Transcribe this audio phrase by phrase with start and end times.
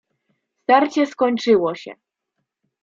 [0.63, 1.93] "Starcie skończyło się."